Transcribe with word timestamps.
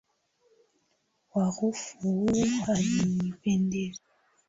Harufu 1.33 1.95
hii 2.01 2.43
hainipendezi. 2.61 4.01